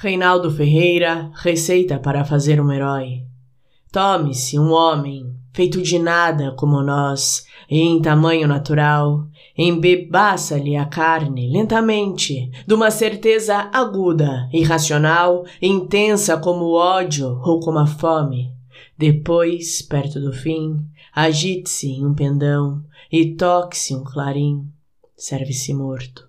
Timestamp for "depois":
18.96-19.82